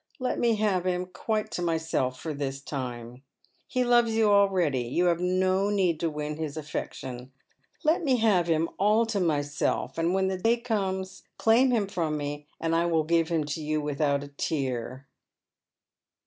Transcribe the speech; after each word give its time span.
"Let 0.27 0.39
me 0.39 0.55
have 0.55 0.87
him 0.87 1.05
quite 1.05 1.51
to 1.51 1.61
myself 1.61 2.19
for 2.19 2.33
this 2.33 2.59
time. 2.59 3.21
He 3.67 3.83
loves 3.83 4.15
you 4.15 4.31
already, 4.31 4.81
you 4.81 5.05
have 5.05 5.19
no 5.19 5.69
need 5.69 5.99
to 5.99 6.09
win 6.09 6.37
his 6.37 6.57
affection. 6.57 7.31
Let 7.83 8.03
me 8.03 8.15
have 8.17 8.47
him 8.47 8.67
all 8.79 9.05
to 9.05 9.19
myself, 9.19 9.97
%nd 9.97 10.13
when 10.15 10.27
the 10.27 10.39
day 10.39 10.57
comes 10.57 11.21
claim 11.37 11.69
him 11.69 11.85
fi 11.85 12.01
om 12.05 12.17
me, 12.17 12.47
and 12.59 12.75
I 12.75 12.87
will 12.87 13.03
give 13.03 13.29
hin? 13.29 13.41
lo 13.41 13.45
you 13.63 13.79
without 13.79 14.23
a 14.23 14.29
tear." 14.29 15.07